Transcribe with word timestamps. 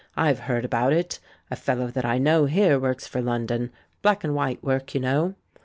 I've 0.17 0.39
heard 0.39 0.65
about 0.65 0.93
it. 0.93 1.19
A 1.51 1.55
fellow 1.55 1.89
that 1.89 2.05
I 2.05 2.17
know 2.17 2.45
here 2.45 2.79
works 2.79 3.05
for 3.05 3.21
London— 3.21 3.69
black 4.01 4.23
and 4.23 4.33
white 4.33 4.63
work, 4.63 4.95
you 4.95 4.99
know. 4.99 5.35